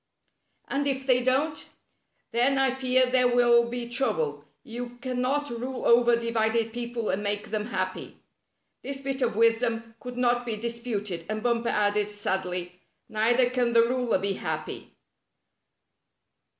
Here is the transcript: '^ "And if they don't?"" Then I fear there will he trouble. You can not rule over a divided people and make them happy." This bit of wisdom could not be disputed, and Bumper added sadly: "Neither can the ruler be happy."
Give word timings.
'^ 0.01 0.03
"And 0.67 0.87
if 0.87 1.05
they 1.05 1.21
don't?"" 1.21 1.63
Then 2.31 2.57
I 2.57 2.71
fear 2.71 3.05
there 3.05 3.27
will 3.27 3.69
he 3.69 3.87
trouble. 3.87 4.45
You 4.63 4.97
can 4.99 5.21
not 5.21 5.51
rule 5.51 5.85
over 5.85 6.13
a 6.13 6.19
divided 6.19 6.73
people 6.73 7.11
and 7.11 7.21
make 7.21 7.51
them 7.51 7.67
happy." 7.67 8.17
This 8.81 8.99
bit 9.01 9.21
of 9.21 9.35
wisdom 9.35 9.93
could 9.99 10.17
not 10.17 10.43
be 10.43 10.55
disputed, 10.55 11.27
and 11.29 11.43
Bumper 11.43 11.69
added 11.69 12.09
sadly: 12.09 12.79
"Neither 13.09 13.47
can 13.51 13.73
the 13.73 13.83
ruler 13.83 14.17
be 14.17 14.33
happy." 14.33 14.95